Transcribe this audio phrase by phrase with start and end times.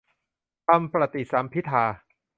[0.67, 1.83] ธรรมปฏิสัมภิทา